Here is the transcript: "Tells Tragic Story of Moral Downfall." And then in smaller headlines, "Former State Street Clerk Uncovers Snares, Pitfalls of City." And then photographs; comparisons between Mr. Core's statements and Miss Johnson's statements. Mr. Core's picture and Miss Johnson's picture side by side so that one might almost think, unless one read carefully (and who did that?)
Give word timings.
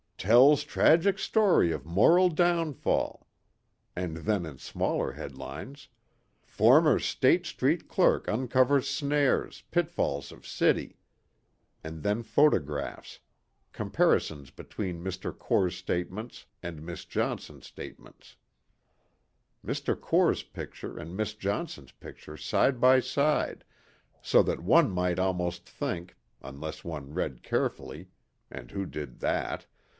"Tells 0.17 0.63
Tragic 0.63 1.17
Story 1.17 1.71
of 1.71 1.83
Moral 1.85 2.29
Downfall." 2.29 3.27
And 3.95 4.17
then 4.17 4.45
in 4.45 4.59
smaller 4.59 5.13
headlines, 5.13 5.89
"Former 6.43 6.99
State 6.99 7.47
Street 7.47 7.87
Clerk 7.87 8.27
Uncovers 8.29 8.87
Snares, 8.87 9.63
Pitfalls 9.71 10.31
of 10.31 10.45
City." 10.45 10.97
And 11.83 12.03
then 12.03 12.21
photographs; 12.21 13.19
comparisons 13.71 14.51
between 14.51 15.03
Mr. 15.03 15.35
Core's 15.37 15.75
statements 15.75 16.45
and 16.61 16.83
Miss 16.83 17.05
Johnson's 17.05 17.65
statements. 17.65 18.35
Mr. 19.65 19.99
Core's 19.99 20.43
picture 20.43 20.97
and 20.99 21.17
Miss 21.17 21.33
Johnson's 21.33 21.91
picture 21.91 22.37
side 22.37 22.79
by 22.79 22.99
side 22.99 23.63
so 24.21 24.43
that 24.43 24.61
one 24.63 24.91
might 24.91 25.17
almost 25.17 25.67
think, 25.67 26.15
unless 26.43 26.83
one 26.83 27.13
read 27.13 27.41
carefully 27.41 28.09
(and 28.51 28.69
who 28.69 28.85
did 28.87 29.19
that?) 29.19 29.65